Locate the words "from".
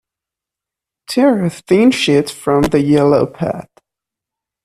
2.31-2.63